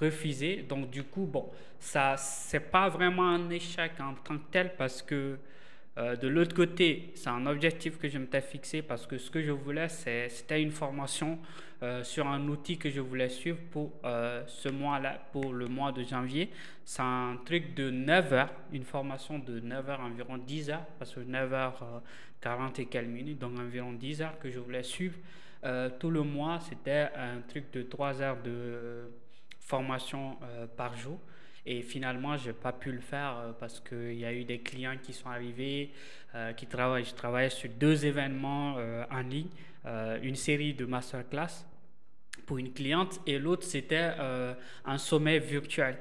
refusé. 0.00 0.64
Donc, 0.68 0.90
du 0.90 1.04
coup, 1.04 1.26
bon, 1.26 1.50
ça, 1.78 2.16
c'est 2.16 2.70
pas 2.70 2.88
vraiment 2.88 3.28
un 3.28 3.50
échec 3.50 3.92
en 4.00 4.14
tant 4.14 4.38
que 4.38 4.50
tel 4.50 4.74
parce 4.76 5.02
que 5.02 5.38
Euh, 5.96 6.16
de 6.16 6.26
l'autre 6.26 6.56
côté, 6.56 7.12
c'est 7.14 7.28
un 7.28 7.46
objectif 7.46 7.98
que 7.98 8.08
je 8.08 8.18
m'étais 8.18 8.40
fixé 8.40 8.82
parce 8.82 9.06
que 9.06 9.16
ce 9.16 9.30
que 9.30 9.40
je 9.42 9.52
voulais, 9.52 9.88
c'était 9.88 10.60
une 10.60 10.72
formation 10.72 11.38
euh, 11.82 12.02
sur 12.02 12.26
un 12.26 12.48
outil 12.48 12.78
que 12.78 12.90
je 12.90 13.00
voulais 13.00 13.28
suivre 13.28 13.58
pour 13.70 13.92
euh, 14.04 14.42
ce 14.48 14.68
mois-là, 14.68 15.20
pour 15.30 15.52
le 15.52 15.68
mois 15.68 15.92
de 15.92 16.02
janvier. 16.02 16.50
C'est 16.84 17.02
un 17.02 17.38
truc 17.44 17.74
de 17.74 17.90
9 17.90 18.32
heures, 18.32 18.52
une 18.72 18.82
formation 18.82 19.38
de 19.38 19.60
9 19.60 19.88
heures, 19.88 20.00
environ 20.00 20.36
10 20.36 20.70
heures, 20.70 20.86
parce 20.98 21.14
que 21.14 21.20
9 21.20 21.52
heures 21.52 22.02
40 22.40 22.80
et 22.80 22.86
quelques 22.86 23.08
minutes, 23.08 23.38
donc 23.38 23.56
environ 23.58 23.92
10 23.92 24.22
heures 24.22 24.38
que 24.40 24.50
je 24.50 24.58
voulais 24.58 24.82
suivre. 24.82 25.16
tout 26.00 26.10
le 26.10 26.22
mois, 26.22 26.58
c'était 26.60 27.08
un 27.16 27.40
truc 27.48 27.72
de 27.72 27.82
3 27.82 28.20
heures 28.20 28.42
de 28.42 29.08
formation 29.64 30.36
par 30.76 30.96
jour. 30.96 31.18
Et 31.66 31.80
finalement, 31.80 32.36
je 32.36 32.48
n'ai 32.48 32.52
pas 32.52 32.72
pu 32.72 32.92
le 32.92 33.00
faire 33.00 33.36
euh, 33.38 33.52
parce 33.58 33.80
qu'il 33.80 34.14
y 34.14 34.24
a 34.24 34.32
eu 34.32 34.44
des 34.44 34.60
clients 34.60 34.96
qui 35.02 35.12
sont 35.12 35.30
arrivés, 35.30 35.92
euh, 36.34 36.52
qui 36.52 36.66
travaillent. 36.66 37.04
Je 37.04 37.14
travaillais 37.14 37.50
sur 37.50 37.70
deux 37.70 38.04
événements 38.04 38.76
euh, 38.78 39.04
en 39.10 39.20
ligne, 39.20 39.48
une 40.22 40.34
série 40.36 40.72
de 40.72 40.86
masterclass 40.86 41.66
pour 42.46 42.56
une 42.56 42.72
cliente 42.72 43.20
et 43.26 43.38
l'autre, 43.38 43.64
c'était 43.64 44.12
un 44.86 44.96
sommet 44.96 45.38
virtuel. 45.38 45.98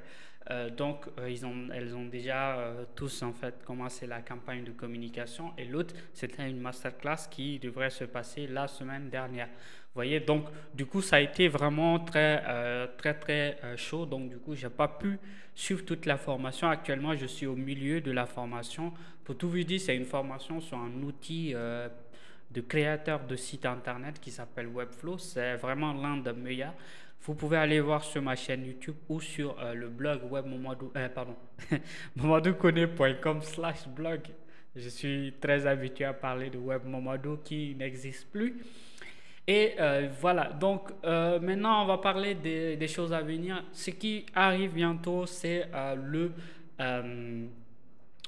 donc, 0.78 1.06
ils 1.28 1.46
ont, 1.46 1.68
elles 1.74 1.94
ont 1.94 2.06
déjà 2.06 2.74
tous 2.96 3.24
en 3.24 3.34
fait 3.34 3.62
commencé 3.66 4.08
la 4.08 4.22
campagne 4.22 4.64
de 4.64 4.72
communication 4.72 5.52
et 5.58 5.66
l'autre, 5.66 5.94
c'était 6.14 6.50
une 6.50 6.62
masterclass 6.62 7.28
qui 7.30 7.60
devrait 7.60 7.90
se 7.90 8.06
passer 8.06 8.48
la 8.48 8.70
semaine 8.70 9.10
dernière 9.10 9.50
voyez, 9.96 10.20
donc 10.20 10.46
du 10.74 10.86
coup, 10.86 11.02
ça 11.02 11.18
a 11.18 11.20
été 11.20 11.48
vraiment 11.48 12.00
très, 12.00 12.44
euh, 12.48 12.88
très, 12.98 13.14
très 13.14 13.58
euh, 13.64 13.78
chaud. 13.78 14.06
Donc 14.06 14.30
du 14.30 14.38
coup, 14.38 14.56
je 14.56 14.66
n'ai 14.66 14.74
pas 14.74 14.88
pu 14.88 15.20
suivre 15.54 15.86
toute 15.86 16.06
la 16.06 16.18
formation. 16.18 16.70
Actuellement, 16.70 17.16
je 17.16 17.26
suis 17.26 17.46
au 17.46 17.56
milieu 17.56 18.02
de 18.02 18.12
la 18.12 18.26
formation. 18.26 18.92
Pour 19.24 19.38
tout 19.38 19.50
vous 19.50 19.64
dire, 19.64 19.80
c'est 19.80 19.96
une 19.96 20.06
formation 20.06 20.60
sur 20.60 20.78
un 20.78 21.02
outil 21.04 21.52
euh, 21.54 21.88
de 22.52 22.62
créateur 22.62 23.26
de 23.26 23.36
site 23.36 23.66
internet 23.66 24.20
qui 24.20 24.32
s'appelle 24.32 24.68
Webflow. 24.68 25.18
C'est 25.18 25.56
vraiment 25.56 25.94
l'un 25.94 26.18
des 26.18 26.34
meilleurs. 26.34 26.74
Vous 27.22 27.36
pouvez 27.36 27.58
aller 27.58 27.80
voir 27.80 28.04
sur 28.04 28.22
ma 28.22 28.36
chaîne 28.36 28.66
YouTube 28.66 28.96
ou 29.08 29.22
sur 29.22 29.56
le 29.74 29.88
blog 29.88 30.30
webmomadou, 30.30 30.92
pardon, 31.16 31.38
slash 33.42 33.88
blog. 33.88 34.22
Je 34.76 34.90
suis 34.90 35.34
très 35.40 35.66
habitué 35.68 36.04
à 36.04 36.14
parler 36.14 36.50
de 36.50 36.58
Web 36.58 36.82
qui 37.46 37.76
n'existe 37.76 38.28
plus. 38.30 38.58
Et 39.46 39.74
euh, 39.78 40.08
voilà, 40.22 40.46
donc 40.46 40.90
euh, 41.04 41.38
maintenant 41.40 41.84
on 41.84 41.86
va 41.86 41.98
parler 41.98 42.36
des, 42.36 42.88
choses 42.88 43.12
à 43.12 43.22
venir. 43.22 43.64
Ce 43.74 43.92
qui 43.92 44.26
arrive 44.34 44.72
bientôt, 44.72 45.26
c'est 45.26 45.68
euh, 45.74 45.96
le, 45.96 46.32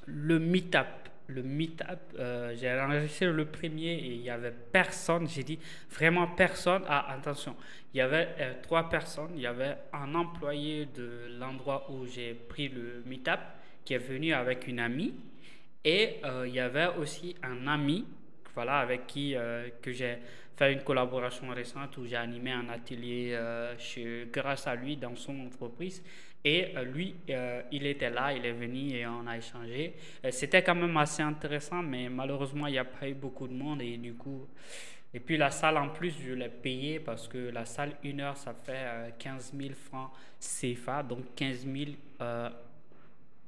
le 0.06 0.40
meetup. 0.40 0.88
Le 1.28 1.42
meetup, 1.42 2.20
j'ai 2.56 2.72
enregistré 2.80 3.26
le 3.32 3.46
premier 3.46 3.94
et 3.94 4.14
il 4.14 4.22
n'y 4.22 4.30
avait 4.30 4.52
personne. 4.52 5.28
J'ai 5.28 5.44
dit 5.44 5.58
vraiment 5.90 6.28
personne. 6.28 6.84
Ah, 6.88 7.14
attention, 7.14 7.56
il 7.94 7.98
y 7.98 8.02
avait 8.02 8.60
trois 8.62 8.90
personnes. 8.90 9.32
Il 9.36 9.42
y 9.42 9.48
avait 9.48 9.76
un 9.92 10.14
employé 10.14 10.86
de 10.86 11.38
l'endroit 11.40 11.90
où 11.90 12.06
j'ai 12.06 12.36
pris 12.36 12.68
le 12.68 13.02
meetup 13.08 13.40
qui 13.84 13.96
est 13.96 14.00
venu 14.00 14.34
avec 14.34 14.68
une 14.68 14.80
amie. 14.80 15.16
Et 15.84 16.18
il 16.46 16.54
y 16.54 16.60
avait 16.60 16.90
aussi 17.00 17.36
un 17.42 17.66
ami 17.68 18.06
voilà, 18.54 18.80
avec 18.80 19.08
qui 19.08 19.36
que 19.82 19.92
j'ai 19.92 20.20
fait 20.56 20.74
une 20.74 20.82
collaboration 20.82 21.50
récente 21.50 21.98
où 21.98 22.06
j'ai 22.06 22.16
animé 22.16 22.52
un 22.52 22.70
atelier 22.70 23.34
euh, 23.34 23.78
chez, 23.78 24.28
grâce 24.32 24.68
à 24.68 24.76
lui 24.76 24.96
dans 24.98 25.16
son 25.16 25.40
entreprise. 25.46 26.04
Et 26.44 26.76
euh, 26.76 26.84
lui, 26.84 27.16
euh, 27.30 27.62
il 27.72 27.86
était 27.86 28.10
là, 28.10 28.32
il 28.32 28.46
est 28.46 28.54
venu 28.54 28.92
et 28.92 29.06
on 29.08 29.26
a 29.28 29.38
échangé. 29.38 29.96
C'était 30.32 30.64
quand 30.64 30.76
même 30.76 30.96
assez 30.98 31.24
intéressant, 31.24 31.82
mais 31.82 32.08
malheureusement, 32.10 32.68
il 32.68 32.74
n'y 32.74 32.78
a 32.78 32.86
pas 32.86 33.10
eu 33.10 33.14
beaucoup 33.14 33.48
de 33.48 33.54
monde 33.54 33.82
et 33.82 33.98
du 33.98 34.14
coup. 34.14 34.48
Et 35.14 35.20
puis 35.20 35.38
la 35.38 35.50
salle 35.50 35.78
en 35.78 35.90
plus, 35.90 36.14
je 36.26 36.34
l'ai 36.34 36.50
payé 36.50 37.00
parce 37.00 37.28
que 37.28 37.50
la 37.50 37.66
salle, 37.66 37.94
une 38.04 38.20
heure, 38.20 38.38
ça 38.38 38.54
fait 38.54 39.16
15 39.18 39.54
000 39.58 39.74
francs 39.74 40.12
CFA, 40.40 41.04
donc 41.04 41.34
15 41.36 41.66
000 41.66 41.92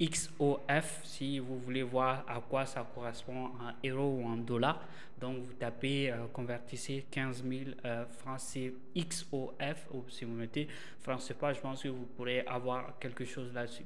XOF 0.02 1.02
si 1.04 1.40
vous 1.40 1.58
voulez 1.60 1.84
voir 1.84 2.24
à 2.28 2.40
quoi 2.40 2.66
ça 2.66 2.88
correspond 2.94 3.46
en 3.46 3.88
euros 3.88 4.20
ou 4.22 4.28
en 4.28 4.38
dollars. 4.38 4.80
Donc 5.20 5.38
vous 5.38 5.54
tapez, 5.54 6.12
euh, 6.12 6.28
convertissez 6.32 7.06
15 7.10 7.44
000 7.44 7.62
euh, 7.86 8.06
francs 8.20 8.40
XOF 8.96 9.88
ou 9.94 10.04
si 10.10 10.26
vous 10.26 10.34
mettez 10.34 10.68
francs 11.00 11.22
CFA, 11.22 11.54
je 11.54 11.60
pense 11.60 11.82
que 11.82 11.88
vous 11.88 12.06
pourrez 12.16 12.42
avoir 12.46 13.00
quelque 13.00 13.26
chose 13.26 13.52
là-dessus. 13.54 13.86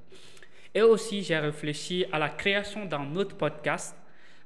Et 0.73 0.81
aussi, 0.81 1.23
j'ai 1.23 1.37
réfléchi 1.37 2.05
à 2.11 2.19
la 2.19 2.29
création 2.29 2.85
d'un 2.85 3.15
autre 3.15 3.35
podcast. 3.37 3.95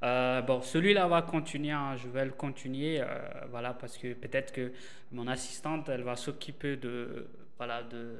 Euh, 0.03 0.41
bon, 0.41 0.61
celui-là 0.61 1.07
va 1.07 1.23
continuer, 1.23 1.71
hein, 1.71 1.95
je 1.95 2.07
vais 2.07 2.25
le 2.25 2.31
continuer, 2.31 3.01
voilà, 3.49 3.73
parce 3.73 3.97
que 3.97 4.13
peut-être 4.13 4.51
que 4.51 4.71
mon 5.11 5.27
assistante, 5.27 5.89
elle 5.89 6.03
va 6.03 6.15
s'occuper 6.15 6.77
de, 6.77 7.27
voilà, 7.57 7.83
de, 7.83 8.17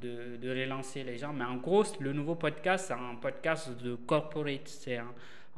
de, 0.00 0.48
relancer 0.48 1.02
les 1.04 1.18
gens. 1.18 1.32
Mais 1.32 1.44
en 1.44 1.56
gros, 1.56 1.84
le 2.00 2.12
nouveau 2.12 2.34
podcast, 2.34 2.86
c'est 2.88 2.94
un 2.94 3.16
podcast 3.20 3.70
de 3.82 3.94
corporate, 3.94 4.68
c'est 4.68 4.98
un, 4.98 5.12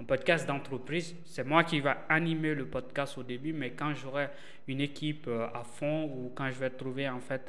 podcast 0.07 0.47
d'entreprise. 0.47 1.17
C'est 1.25 1.45
moi 1.45 1.65
qui 1.65 1.81
vais 1.81 1.95
animer 2.09 2.55
le 2.55 2.67
podcast 2.67 3.19
au 3.19 3.25
début, 3.25 3.53
mais 3.53 3.73
quand 3.73 3.93
j'aurai 3.95 4.29
une 4.69 4.81
équipe 4.81 5.27
euh, 5.27 5.49
à 5.53 5.65
fond 5.65 6.05
ou 6.05 6.31
quand 6.37 6.49
je 6.51 6.59
vais 6.59 6.71
trouver 6.71 7.09
en 7.09 7.19
fait 7.19 7.49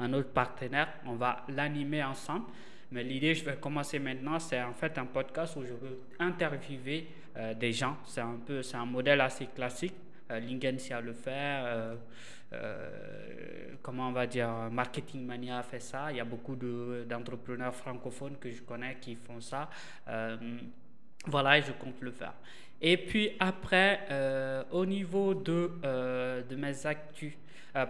un, 0.00 0.12
autre 0.12 0.30
partenaire, 0.30 0.88
on 1.06 1.14
va 1.14 1.44
l'animer 1.48 2.02
ensemble. 2.02 2.46
Mais 2.90 3.04
l'idée, 3.04 3.34
je 3.34 3.44
vais 3.44 3.56
commencer 3.56 4.00
maintenant, 4.00 4.40
c'est 4.40 4.60
en 4.60 4.72
fait 4.72 4.98
un 4.98 5.06
podcast 5.06 5.54
où 5.56 5.62
je 5.62 5.72
veux 5.72 6.00
interviewer 6.18 7.06
euh, 7.36 7.54
des 7.54 7.72
gens. 7.72 7.96
C'est 8.06 8.20
un 8.20 8.40
peu, 8.44 8.62
c'est 8.62 8.76
un 8.76 8.86
modèle 8.86 9.20
assez 9.20 9.46
classique. 9.46 9.94
Euh, 10.30 10.40
Lingen 10.40 10.78
sait 10.78 11.00
le 11.00 11.12
faire. 11.12 11.64
Euh, 11.66 11.94
euh, 12.54 13.74
comment 13.82 14.08
on 14.08 14.12
va 14.12 14.26
dire, 14.26 14.48
Marketing 14.70 15.24
Mania 15.26 15.62
fait 15.62 15.80
ça. 15.80 16.10
Il 16.10 16.16
y 16.16 16.20
a 16.20 16.24
beaucoup 16.24 16.56
d'entrepreneurs 16.56 17.74
francophones 17.74 18.36
que 18.38 18.50
je 18.50 18.62
connais 18.62 18.96
qui 19.00 19.16
font 19.16 19.40
ça. 19.40 19.68
Euh, 20.08 20.36
voilà, 21.26 21.58
et 21.58 21.62
je 21.62 21.72
compte 21.72 22.00
le 22.00 22.10
faire. 22.12 22.34
Et 22.80 22.96
puis 22.96 23.32
après, 23.40 24.00
euh, 24.10 24.62
au 24.70 24.84
niveau 24.84 25.34
de, 25.34 25.70
de 25.82 26.56
mes 26.56 26.86
actus, 26.86 27.32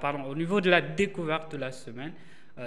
pardon, 0.00 0.24
au 0.24 0.34
niveau 0.34 0.60
de 0.60 0.70
la 0.70 0.80
découverte 0.80 1.52
de 1.52 1.56
la 1.56 1.72
semaine, 1.72 2.12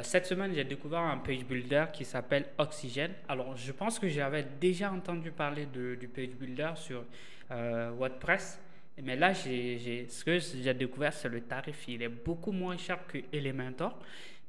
cette 0.02 0.26
semaine, 0.26 0.54
j'ai 0.54 0.66
découvert 0.66 1.00
un 1.00 1.18
page 1.18 1.46
builder 1.46 1.86
qui 1.94 2.04
s'appelle 2.04 2.48
Oxygène. 2.58 3.14
Alors, 3.30 3.56
je 3.56 3.72
pense 3.72 3.98
que 3.98 4.10
j'avais 4.10 4.46
déjà 4.60 4.92
entendu 4.92 5.32
parler 5.32 5.66
de, 5.66 5.96
du 5.96 6.10
page 6.10 6.32
builder 6.32 6.72
sur 6.76 7.06
WordPress. 7.50 8.60
Mais 9.04 9.16
là, 9.16 9.34
j'ai, 9.34 10.08
ce 10.10 10.24
que 10.24 10.40
j'ai 10.40 10.74
découvert, 10.74 11.14
c'est 11.14 11.30
le 11.30 11.42
tarif. 11.42 11.86
Il 11.88 12.02
est 12.02 12.10
beaucoup 12.10 12.52
moins 12.52 12.78
cher 12.78 13.06
que 13.08 13.20
Elementor, 13.32 13.98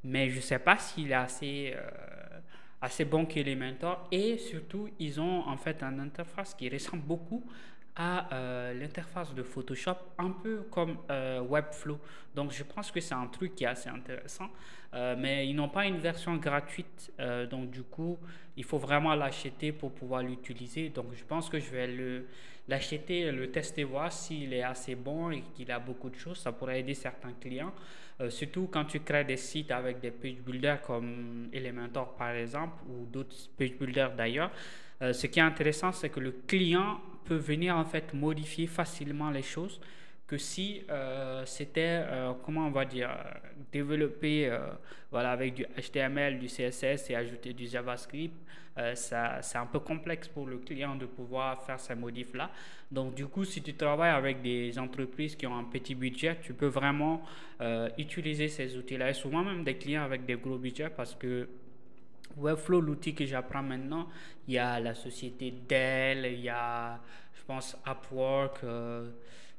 mais 0.04 0.30
je 0.30 0.36
ne 0.36 0.40
sais 0.40 0.58
pas 0.58 0.78
s'il 0.78 1.10
est 1.10 1.14
assez, 1.14 1.74
euh, 1.76 2.40
assez 2.80 3.04
bon 3.04 3.26
qu'Elementor. 3.26 4.08
Et 4.10 4.38
surtout, 4.38 4.88
ils 4.98 5.20
ont 5.20 5.46
en 5.46 5.56
fait 5.56 5.82
une 5.82 6.00
interface 6.00 6.54
qui 6.54 6.68
ressemble 6.68 7.02
beaucoup 7.02 7.44
à 7.98 8.32
euh, 8.32 8.72
l'interface 8.72 9.34
de 9.34 9.42
Photoshop, 9.42 9.96
un 10.16 10.30
peu 10.30 10.62
comme 10.70 10.96
euh, 11.10 11.40
Webflow. 11.40 11.98
Donc 12.34 12.52
je 12.52 12.62
pense 12.62 12.90
que 12.90 13.00
c'est 13.00 13.14
un 13.14 13.26
truc 13.26 13.54
qui 13.54 13.64
est 13.64 13.68
assez 13.68 13.88
intéressant, 13.90 14.48
mais 14.92 15.46
ils 15.46 15.54
n'ont 15.54 15.68
pas 15.68 15.84
une 15.86 15.98
version 15.98 16.36
gratuite, 16.36 17.12
donc 17.50 17.70
du 17.70 17.82
coup 17.82 18.16
il 18.56 18.64
faut 18.64 18.78
vraiment 18.78 19.14
l'acheter 19.14 19.72
pour 19.72 19.92
pouvoir 19.92 20.22
l'utiliser. 20.22 20.88
Donc 20.90 21.06
je 21.14 21.24
pense 21.24 21.48
que 21.48 21.58
je 21.58 21.70
vais 21.70 21.88
le, 21.88 22.26
l'acheter, 22.68 23.32
le 23.32 23.50
tester, 23.50 23.84
voir 23.84 24.12
s'il 24.12 24.52
est 24.52 24.62
assez 24.62 24.94
bon 24.94 25.30
et 25.30 25.42
qu'il 25.54 25.70
a 25.72 25.78
beaucoup 25.78 26.10
de 26.10 26.16
choses. 26.16 26.38
Ça 26.38 26.52
pourrait 26.52 26.80
aider 26.80 26.94
certains 26.94 27.32
clients, 27.32 27.72
euh, 28.20 28.30
surtout 28.30 28.68
quand 28.70 28.84
tu 28.84 29.00
crées 29.00 29.24
des 29.24 29.36
sites 29.36 29.70
avec 29.70 30.00
des 30.00 30.10
page 30.10 30.40
builders 30.44 30.82
comme 30.82 31.48
Elementor 31.52 32.14
par 32.16 32.30
exemple 32.30 32.82
ou 32.88 33.06
d'autres 33.06 33.36
page 33.56 33.72
builders 33.72 34.14
d'ailleurs. 34.14 34.50
Euh, 35.00 35.12
ce 35.12 35.28
qui 35.28 35.38
est 35.38 35.42
intéressant, 35.42 35.92
c'est 35.92 36.10
que 36.10 36.20
le 36.20 36.32
client 36.46 37.00
peut 37.28 37.36
venir 37.36 37.76
en 37.76 37.84
fait 37.84 38.14
modifier 38.14 38.66
facilement 38.66 39.30
les 39.30 39.42
choses 39.42 39.80
que 40.26 40.36
si 40.36 40.82
euh, 40.90 41.42
c'était, 41.46 42.04
comment 42.44 42.66
on 42.66 42.70
va 42.70 42.84
dire, 42.84 43.08
développé 43.72 44.54
voilà, 45.10 45.30
avec 45.30 45.54
du 45.54 45.64
HTML, 45.64 46.38
du 46.38 46.48
CSS 46.48 47.08
et 47.08 47.14
ajouter 47.14 47.54
du 47.54 47.66
JavaScript, 47.66 48.34
euh, 48.78 48.94
c'est 48.94 49.58
un 49.58 49.66
peu 49.66 49.80
complexe 49.80 50.28
pour 50.28 50.46
le 50.46 50.58
client 50.58 50.94
de 50.94 51.06
pouvoir 51.06 51.62
faire 51.62 51.80
ces 51.80 51.94
modifs-là. 51.94 52.50
Donc, 52.90 53.14
du 53.14 53.26
coup, 53.26 53.44
si 53.44 53.60
tu 53.60 53.74
travailles 53.74 54.12
avec 54.12 54.40
des 54.40 54.78
entreprises 54.78 55.34
qui 55.34 55.46
ont 55.46 55.56
un 55.56 55.64
petit 55.64 55.94
budget, 55.94 56.36
tu 56.42 56.54
peux 56.54 56.66
vraiment 56.66 57.22
euh, 57.60 57.88
utiliser 57.98 58.48
ces 58.48 58.76
outils-là. 58.76 59.10
Et 59.10 59.14
souvent, 59.14 59.42
même 59.42 59.64
des 59.64 59.76
clients 59.76 60.04
avec 60.04 60.24
des 60.24 60.36
gros 60.36 60.58
budgets 60.58 60.90
parce 60.90 61.14
que 61.14 61.48
Webflow, 62.36 62.80
l'outil 62.80 63.14
que 63.14 63.24
j'apprends 63.26 63.62
maintenant, 63.62 64.08
il 64.46 64.54
y 64.54 64.58
a 64.58 64.78
la 64.80 64.94
société 64.94 65.52
Dell, 65.68 66.26
il 66.26 66.40
y 66.40 66.48
a, 66.48 67.00
je 67.34 67.42
pense, 67.46 67.76
Upwork. 67.86 68.60
Euh, 68.64 69.10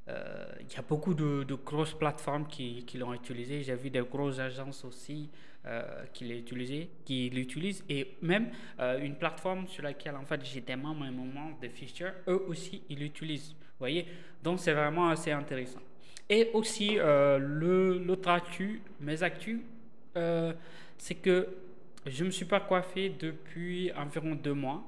il 0.07 0.73
y 0.73 0.77
a 0.77 0.81
beaucoup 0.81 1.13
de, 1.13 1.45
grosses 1.63 1.93
plateformes 1.93 2.47
qui, 2.47 2.83
l'ont 2.95 3.13
utilisé. 3.13 3.61
J'ai 3.61 3.75
vu 3.75 3.89
des 3.89 4.01
grosses 4.01 4.39
agences 4.39 4.83
aussi 4.83 5.29
qui 6.13 6.25
l'utilisaient, 6.25 6.89
qui 7.05 7.29
l'utilisent. 7.29 7.83
Et 7.89 8.15
même 8.23 8.49
une 8.79 9.15
plateforme 9.15 9.67
sur 9.67 9.83
laquelle 9.83 10.15
en 10.15 10.25
fait 10.25 10.43
j'étais 10.43 10.75
membre 10.75 11.03
à 11.03 11.07
un 11.09 11.11
moment 11.11 11.51
de 11.61 11.67
Fisher, 11.67 12.09
eux 12.27 12.43
aussi 12.47 12.81
ils 12.89 12.97
l'utilisent. 12.97 13.53
Voyez? 13.77 14.07
Donc 14.41 14.59
c'est 14.59 14.73
vraiment 14.73 15.09
assez 15.09 15.31
intéressant. 15.31 15.81
Et 16.27 16.49
aussi, 16.53 16.97
l'autre 16.97 18.29
actu, 18.29 18.81
mes 18.99 19.21
actus, 19.21 19.59
c'est 20.15 21.15
que 21.15 21.47
je 22.09 22.23
ne 22.23 22.27
me 22.27 22.31
suis 22.31 22.45
pas 22.45 22.59
coiffé 22.59 23.09
depuis 23.09 23.91
environ 23.93 24.35
deux 24.35 24.53
mois. 24.53 24.83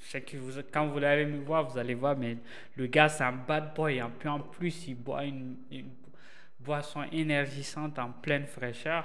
Je 0.00 0.18
que 0.18 0.36
vous, 0.36 0.60
quand 0.72 0.86
vous 0.86 1.02
allez 1.02 1.26
me 1.26 1.38
voir, 1.38 1.68
vous 1.68 1.78
allez 1.78 1.94
voir, 1.94 2.16
mais 2.16 2.36
le 2.76 2.86
gars, 2.86 3.08
c'est 3.08 3.24
un 3.24 3.32
bad 3.32 3.74
boy. 3.74 4.00
Hein. 4.00 4.12
Puis 4.18 4.28
en 4.28 4.40
plus, 4.40 4.86
il 4.86 4.94
boit 4.94 5.24
une, 5.24 5.56
boisson 6.60 7.04
énergisante 7.12 7.98
en 7.98 8.12
pleine 8.12 8.46
fraîcheur. 8.46 9.04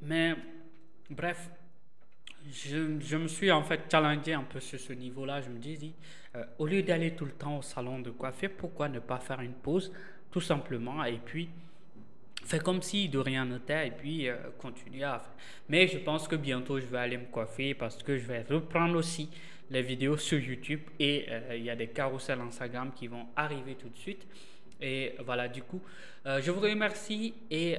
Mais 0.00 0.34
bref, 1.08 1.50
je, 2.50 2.98
je, 3.00 3.16
me 3.16 3.28
suis 3.28 3.50
en 3.50 3.62
fait 3.62 3.82
challengé 3.90 4.34
un 4.34 4.42
peu 4.42 4.60
sur 4.60 4.80
ce 4.80 4.92
niveau-là. 4.92 5.40
Je 5.40 5.48
me 5.48 5.58
dis, 5.58 5.94
euh, 6.34 6.44
au 6.58 6.66
lieu 6.66 6.82
d'aller 6.82 7.14
tout 7.14 7.24
le 7.24 7.32
temps 7.32 7.58
au 7.58 7.62
salon 7.62 8.00
de 8.00 8.10
coiffure, 8.10 8.50
pourquoi 8.56 8.88
ne 8.88 8.98
pas 8.98 9.18
faire 9.18 9.40
une 9.40 9.52
pause, 9.52 9.92
tout 10.30 10.40
simplement, 10.40 11.04
et 11.04 11.18
puis 11.18 11.50
Fais 12.44 12.58
comme 12.58 12.82
si 12.82 13.08
de 13.08 13.18
rien 13.18 13.44
n'était 13.46 13.88
et 13.88 13.90
puis 13.90 14.28
euh, 14.28 14.36
à 14.36 15.18
faire. 15.18 15.30
Mais 15.68 15.86
je 15.88 15.98
pense 15.98 16.28
que 16.28 16.36
bientôt 16.36 16.78
je 16.80 16.86
vais 16.86 16.98
aller 16.98 17.16
me 17.16 17.26
coiffer 17.26 17.74
parce 17.74 18.02
que 18.02 18.18
je 18.18 18.26
vais 18.26 18.42
reprendre 18.42 18.96
aussi 18.96 19.28
les 19.70 19.82
vidéos 19.82 20.16
sur 20.16 20.38
YouTube 20.38 20.80
et 20.98 21.26
euh, 21.28 21.56
il 21.56 21.64
y 21.64 21.70
a 21.70 21.76
des 21.76 21.88
carousels 21.88 22.40
Instagram 22.40 22.90
qui 22.94 23.06
vont 23.06 23.26
arriver 23.36 23.74
tout 23.76 23.88
de 23.88 23.96
suite. 23.96 24.26
Et 24.80 25.14
voilà, 25.24 25.48
du 25.48 25.62
coup, 25.62 25.80
euh, 26.26 26.40
je 26.42 26.50
vous 26.50 26.60
remercie 26.60 27.34
et 27.50 27.76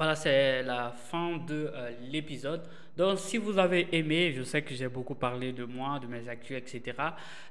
voilà, 0.00 0.14
c'est 0.14 0.62
la 0.62 0.92
fin 0.92 1.36
de 1.36 1.70
l'épisode. 2.10 2.62
Donc, 2.96 3.18
si 3.18 3.36
vous 3.36 3.58
avez 3.58 3.86
aimé, 3.92 4.32
je 4.32 4.42
sais 4.42 4.62
que 4.62 4.74
j'ai 4.74 4.88
beaucoup 4.88 5.14
parlé 5.14 5.52
de 5.52 5.64
moi, 5.64 5.98
de 5.98 6.06
mes 6.06 6.26
actus, 6.26 6.56
etc. 6.56 6.96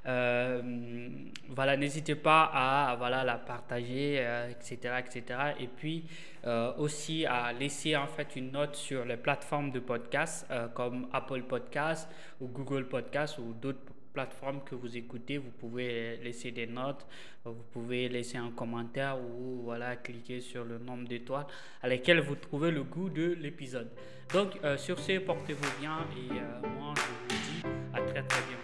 Euh, 0.04 1.08
voilà, 1.48 1.76
n'hésitez 1.76 2.16
pas 2.16 2.50
à 2.52 2.96
voilà, 2.96 3.22
la 3.22 3.36
partager, 3.36 4.14
etc., 4.50 4.78
euh, 4.86 4.98
etc. 4.98 5.40
Et 5.60 5.68
puis 5.68 6.06
euh, 6.44 6.72
aussi 6.76 7.24
à 7.24 7.52
laisser 7.52 7.94
en 7.96 8.08
fait 8.08 8.34
une 8.34 8.50
note 8.50 8.74
sur 8.74 9.04
les 9.04 9.16
plateformes 9.16 9.70
de 9.70 9.78
podcast 9.78 10.46
comme 10.74 11.06
Apple 11.12 11.42
Podcast 11.42 12.08
ou 12.40 12.48
Google 12.48 12.88
Podcast 12.88 13.38
ou 13.38 13.52
d'autres 13.52 13.92
plateformes 14.12 14.60
que 14.64 14.74
vous 14.74 14.96
écoutez, 14.96 15.38
vous 15.38 15.50
pouvez 15.50 16.16
laisser 16.18 16.50
des 16.50 16.66
notes, 16.66 17.06
vous 17.44 17.64
pouvez 17.72 18.08
laisser 18.08 18.38
un 18.38 18.50
commentaire 18.50 19.18
ou 19.18 19.62
voilà, 19.64 19.96
cliquer 19.96 20.40
sur 20.40 20.64
le 20.64 20.78
nombre 20.78 21.08
d'étoiles 21.08 21.46
à 21.82 21.88
lesquelles 21.88 22.20
vous 22.20 22.36
trouvez 22.36 22.70
le 22.70 22.82
goût 22.82 23.08
de 23.08 23.36
l'épisode. 23.40 23.90
Donc, 24.32 24.58
euh, 24.62 24.76
sur 24.76 24.98
ce, 24.98 25.18
portez-vous 25.18 25.80
bien 25.80 25.98
et 26.16 26.32
euh, 26.32 26.68
moi, 26.78 26.94
je 26.96 27.00
vous 27.00 27.40
dis 27.42 27.66
à 27.92 28.00
très 28.00 28.22
très 28.22 28.40
bientôt. 28.48 28.59